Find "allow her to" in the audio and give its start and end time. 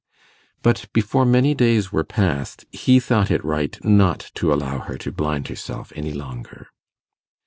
4.51-5.11